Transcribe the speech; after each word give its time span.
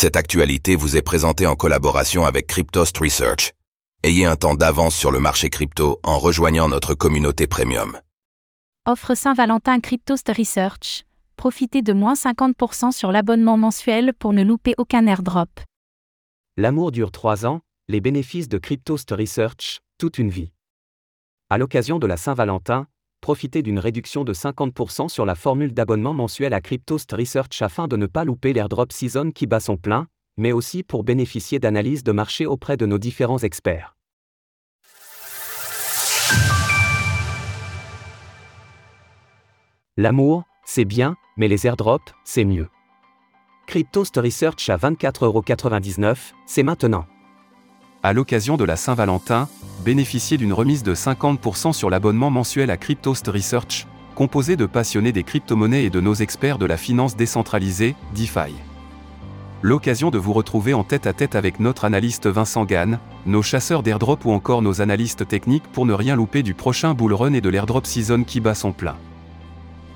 Cette 0.00 0.16
actualité 0.16 0.76
vous 0.76 0.96
est 0.96 1.02
présentée 1.02 1.46
en 1.46 1.56
collaboration 1.56 2.24
avec 2.24 2.46
Cryptost 2.46 2.96
Research. 2.96 3.52
Ayez 4.02 4.24
un 4.24 4.34
temps 4.34 4.54
d'avance 4.54 4.94
sur 4.94 5.10
le 5.10 5.20
marché 5.20 5.50
crypto 5.50 6.00
en 6.02 6.18
rejoignant 6.18 6.70
notre 6.70 6.94
communauté 6.94 7.46
premium. 7.46 8.00
Offre 8.86 9.14
Saint-Valentin 9.14 9.78
Cryptost 9.78 10.32
Research. 10.34 11.04
Profitez 11.36 11.82
de 11.82 11.92
moins 11.92 12.14
50% 12.14 12.92
sur 12.92 13.12
l'abonnement 13.12 13.58
mensuel 13.58 14.14
pour 14.18 14.32
ne 14.32 14.42
louper 14.42 14.72
aucun 14.78 15.06
airdrop. 15.06 15.50
L'amour 16.56 16.92
dure 16.92 17.12
3 17.12 17.44
ans, 17.44 17.60
les 17.86 18.00
bénéfices 18.00 18.48
de 18.48 18.56
Cryptost 18.56 19.10
Research, 19.10 19.80
toute 19.98 20.16
une 20.16 20.30
vie. 20.30 20.50
À 21.50 21.58
l'occasion 21.58 21.98
de 21.98 22.06
la 22.06 22.16
Saint-Valentin, 22.16 22.86
profitez 23.20 23.62
d'une 23.62 23.78
réduction 23.78 24.24
de 24.24 24.32
50% 24.32 25.08
sur 25.08 25.24
la 25.24 25.34
formule 25.34 25.72
d'abonnement 25.72 26.14
mensuel 26.14 26.54
à 26.54 26.60
Cryptost 26.60 27.12
Research 27.12 27.62
afin 27.62 27.88
de 27.88 27.96
ne 27.96 28.06
pas 28.06 28.24
louper 28.24 28.52
l'airdrop 28.52 28.92
season 28.92 29.30
qui 29.30 29.46
bat 29.46 29.60
son 29.60 29.76
plein, 29.76 30.06
mais 30.36 30.52
aussi 30.52 30.82
pour 30.82 31.04
bénéficier 31.04 31.58
d'analyses 31.58 32.02
de 32.02 32.12
marché 32.12 32.46
auprès 32.46 32.76
de 32.76 32.86
nos 32.86 32.98
différents 32.98 33.38
experts. 33.38 33.96
L'amour, 39.96 40.44
c'est 40.64 40.84
bien, 40.84 41.16
mais 41.36 41.48
les 41.48 41.66
airdrops, 41.66 42.14
c'est 42.24 42.44
mieux. 42.44 42.68
Cryptost 43.66 44.16
Research 44.16 44.68
à 44.70 44.76
24,99€, 44.76 46.32
c'est 46.46 46.62
maintenant. 46.62 47.06
À 48.02 48.12
l'occasion 48.12 48.56
de 48.56 48.64
la 48.64 48.76
Saint-Valentin, 48.76 49.48
bénéficiez 49.84 50.36
d'une 50.36 50.52
remise 50.52 50.82
de 50.82 50.94
50% 50.94 51.72
sur 51.72 51.90
l'abonnement 51.90 52.30
mensuel 52.30 52.70
à 52.70 52.76
Cryptost 52.76 53.26
Research, 53.28 53.86
composé 54.14 54.56
de 54.56 54.66
passionnés 54.66 55.12
des 55.12 55.22
crypto-monnaies 55.22 55.84
et 55.84 55.90
de 55.90 56.00
nos 56.00 56.14
experts 56.14 56.58
de 56.58 56.66
la 56.66 56.76
finance 56.76 57.16
décentralisée, 57.16 57.94
DeFi. 58.14 58.54
L'occasion 59.62 60.10
de 60.10 60.18
vous 60.18 60.32
retrouver 60.32 60.72
en 60.72 60.84
tête 60.84 61.06
à 61.06 61.12
tête 61.12 61.34
avec 61.34 61.60
notre 61.60 61.84
analyste 61.84 62.26
Vincent 62.26 62.64
Gann, 62.64 62.98
nos 63.26 63.42
chasseurs 63.42 63.82
d'airdrop 63.82 64.24
ou 64.24 64.32
encore 64.32 64.62
nos 64.62 64.80
analystes 64.80 65.28
techniques 65.28 65.70
pour 65.72 65.84
ne 65.84 65.92
rien 65.92 66.16
louper 66.16 66.42
du 66.42 66.54
prochain 66.54 66.94
bull 66.94 67.12
run 67.12 67.34
et 67.34 67.42
de 67.42 67.48
l'airdrop 67.50 67.86
season 67.86 68.24
qui 68.24 68.40
bat 68.40 68.54
son 68.54 68.72
plein. 68.72 68.96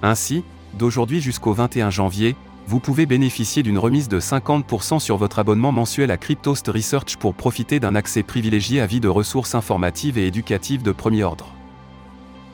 Ainsi, 0.02 0.44
d'aujourd'hui 0.78 1.22
jusqu'au 1.22 1.54
21 1.54 1.88
janvier, 1.88 2.36
vous 2.66 2.80
pouvez 2.80 3.04
bénéficier 3.04 3.62
d'une 3.62 3.78
remise 3.78 4.08
de 4.08 4.18
50% 4.18 4.98
sur 4.98 5.16
votre 5.18 5.38
abonnement 5.38 5.70
mensuel 5.70 6.10
à 6.10 6.16
Cryptost 6.16 6.66
Research 6.68 7.16
pour 7.16 7.34
profiter 7.34 7.78
d'un 7.78 7.94
accès 7.94 8.22
privilégié 8.22 8.80
à 8.80 8.86
vie 8.86 9.00
de 9.00 9.08
ressources 9.08 9.54
informatives 9.54 10.16
et 10.16 10.26
éducatives 10.26 10.82
de 10.82 10.92
premier 10.92 11.24
ordre. 11.24 11.52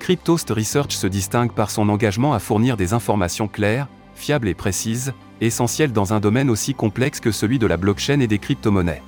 Cryptost 0.01 0.51
Research 0.51 0.93
se 0.93 1.07
distingue 1.07 1.53
par 1.53 1.71
son 1.71 1.89
engagement 1.89 2.33
à 2.33 2.41
fournir 2.41 2.77
des 2.77 2.93
informations 2.93 3.47
claires, 3.47 3.87
fiables 4.15 4.49
et 4.49 4.55
précises, 4.55 5.13
essentielles 5.41 5.93
dans 5.93 6.13
un 6.13 6.21
domaine 6.21 6.51
aussi 6.51 6.75
complexe 6.75 7.21
que 7.21 7.31
celui 7.31 7.59
de 7.59 7.67
la 7.67 7.77
blockchain 7.77 8.21
et 8.21 8.27
des 8.27 8.39
crypto-monnaies. 8.39 9.03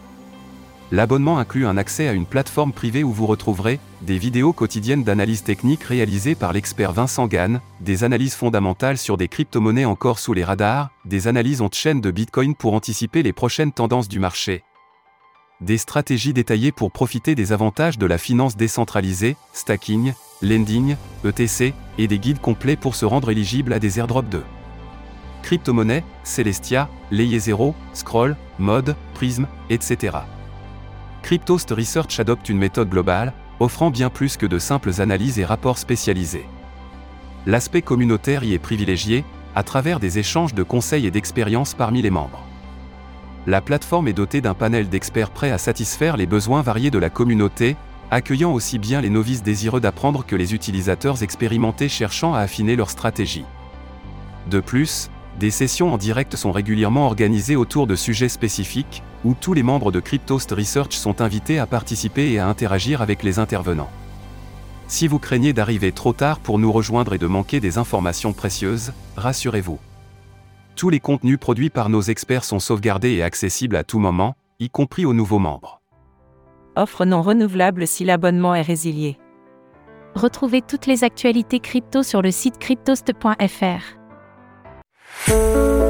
L'abonnement 0.93 1.39
inclut 1.39 1.67
un 1.67 1.79
accès 1.79 2.07
à 2.07 2.13
une 2.13 2.27
plateforme 2.27 2.75
privée 2.75 3.03
où 3.03 3.13
vous 3.13 3.27
retrouverez 3.27 3.81
des 4.03 4.19
vidéos 4.19 4.53
quotidiennes 4.53 5.05
d'analyse 5.05 5.43
technique 5.43 5.85
réalisées 5.85 6.35
par 6.35 6.53
l'expert 6.53 6.93
Vincent 6.93 7.27
Gann, 7.29 7.63
des 7.81 8.05
analyses 8.05 8.35
fondamentales 8.35 8.99
sur 8.99 9.17
des 9.17 9.27
crypto-monnaies 9.27 9.87
encore 9.87 10.19
sous 10.19 10.35
les 10.35 10.45
radars, 10.45 10.91
des 11.07 11.29
analyses 11.29 11.63
on-chain 11.63 11.95
de 11.95 12.11
Bitcoin 12.11 12.55
pour 12.55 12.75
anticiper 12.75 13.23
les 13.23 13.33
prochaines 13.33 13.73
tendances 13.73 14.07
du 14.07 14.19
marché, 14.19 14.65
des 15.63 15.79
stratégies 15.79 16.35
détaillées 16.35 16.73
pour 16.73 16.93
profiter 16.93 17.35
des 17.35 17.53
avantages 17.53 17.97
de 17.97 18.05
la 18.05 18.19
finance 18.19 18.59
décentralisée, 18.59 19.37
stacking, 19.55 20.13
lending, 20.43 20.97
ETC, 21.25 21.73
et 21.97 22.07
des 22.07 22.19
guides 22.19 22.41
complets 22.43 22.77
pour 22.77 22.97
se 22.97 23.07
rendre 23.07 23.31
éligible 23.31 23.73
à 23.73 23.79
des 23.79 23.99
airdrops 23.99 24.29
de 24.29 24.43
crypto-monnaies, 25.43 26.05
Celestia, 26.23 26.91
Layer 27.11 27.39
0, 27.39 27.75
Scroll, 27.95 28.37
Mode, 28.59 28.95
Prism, 29.15 29.47
etc. 29.71 30.19
Cryptost 31.23 31.71
Research 31.71 32.19
adopte 32.19 32.49
une 32.49 32.59
méthode 32.59 32.91
globale, 32.91 33.33
offrant 33.61 33.91
bien 33.91 34.11
plus 34.11 34.37
que 34.37 34.47
de 34.47 34.59
simples 34.59 35.01
analyses 35.01 35.39
et 35.39 35.45
rapports 35.45 35.79
spécialisés. 35.79 36.47
L'aspect 37.47 37.83
communautaire 37.83 38.45
y 38.45 38.55
est 38.55 38.59
privilégié, 38.59 39.25
à 39.55 39.63
travers 39.63 40.01
des 40.01 40.19
échanges 40.19 40.55
de 40.55 40.63
conseils 40.63 41.07
et 41.07 41.11
d'expériences 41.11 41.75
parmi 41.75 42.03
les 42.03 42.11
membres. 42.11 42.45
La 43.47 43.61
plateforme 43.61 44.09
est 44.09 44.13
dotée 44.13 44.41
d'un 44.41 44.55
panel 44.55 44.89
d'experts 44.89 45.31
prêts 45.31 45.51
à 45.51 45.59
satisfaire 45.59 46.17
les 46.17 46.27
besoins 46.27 46.63
variés 46.63 46.91
de 46.91 46.99
la 46.99 47.11
communauté, 47.11 47.77
accueillant 48.11 48.53
aussi 48.53 48.79
bien 48.79 49.01
les 49.01 49.11
novices 49.11 49.43
désireux 49.43 49.81
d'apprendre 49.81 50.25
que 50.27 50.37
les 50.37 50.55
utilisateurs 50.55 51.23
expérimentés 51.23 51.89
cherchant 51.89 52.35
à 52.35 52.41
affiner 52.41 52.77
leur 52.77 52.91
stratégie. 52.91 53.45
De 54.51 54.61
plus, 54.61 55.11
des 55.39 55.51
sessions 55.51 55.93
en 55.93 55.99
direct 55.99 56.37
sont 56.37 56.53
régulièrement 56.53 57.07
organisées 57.07 57.57
autour 57.57 57.87
de 57.87 57.97
sujets 57.97 58.29
spécifiques, 58.29 59.03
où 59.25 59.35
tous 59.35 59.55
les 59.55 59.63
membres 59.63 59.91
de 59.91 60.01
Cryptost 60.01 60.51
Research 60.53 60.93
sont 60.93 61.21
invités 61.21 61.59
à 61.59 61.67
participer 61.67 62.33
et 62.33 62.39
à 62.39 62.49
interagir 62.49 63.03
avec 63.03 63.23
les 63.23 63.39
intervenants. 63.39 63.91
Si 64.89 65.09
vous 65.09 65.19
craignez 65.19 65.53
d'arriver 65.53 65.91
trop 65.91 66.13
tard 66.13 66.39
pour 66.39 66.59
nous 66.59 66.71
rejoindre 66.71 67.15
et 67.15 67.19
de 67.19 67.27
manquer 67.27 67.61
des 67.61 67.79
informations 67.79 68.33
précieuses, 68.33 68.93
rassurez-vous. 69.17 69.79
Tous 70.77 70.91
les 70.91 71.01
contenus 71.01 71.39
produits 71.39 71.71
par 71.71 71.89
nos 71.89 72.03
experts 72.03 72.45
sont 72.45 72.59
sauvegardés 72.59 73.13
et 73.13 73.23
accessibles 73.23 73.77
à 73.77 73.85
tout 73.85 73.99
moment, 73.99 74.35
y 74.61 74.69
compris 74.69 75.07
aux 75.07 75.15
nouveaux 75.15 75.39
membres. 75.39 75.81
Offre 76.77 77.05
non 77.05 77.23
renouvelable 77.23 77.87
si 77.87 78.05
l'abonnement 78.05 78.55
est 78.55 78.63
résilié. 78.63 79.19
Retrouvez 80.15 80.61
toutes 80.61 80.87
les 80.87 81.05
actualités 81.05 81.61
crypto 81.61 82.03
sur 82.03 82.21
le 82.21 82.31
site 82.31 82.59
cryptost.fr. 82.59 84.02
oh 85.29 85.82